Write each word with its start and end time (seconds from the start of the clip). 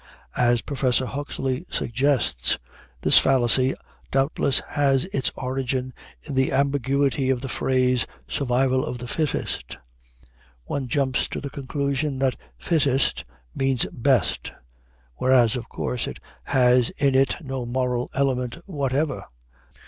As 0.35 0.63
Professor 0.63 1.05
Huxley 1.05 1.63
suggests, 1.69 2.57
this 3.01 3.19
fallacy 3.19 3.75
doubtless 4.09 4.59
has 4.69 5.05
its 5.13 5.31
origin 5.35 5.93
in 6.23 6.33
the 6.33 6.51
ambiguity 6.51 7.29
of 7.29 7.41
the 7.41 7.47
phrase 7.47 8.07
"survival 8.27 8.83
of 8.83 8.97
the 8.97 9.07
fittest." 9.07 9.77
One 10.65 10.87
jumps 10.87 11.27
to 11.27 11.39
the 11.39 11.51
conclusion 11.51 12.17
that 12.17 12.35
fittest 12.57 13.25
means 13.53 13.85
best; 13.91 14.51
whereas, 15.17 15.55
of 15.55 15.69
course, 15.69 16.07
it 16.07 16.17
has 16.45 16.89
in 16.97 17.13
it 17.13 17.35
no 17.39 17.67
moral 17.67 18.09
element 18.15 18.57
whatever. 18.65 19.25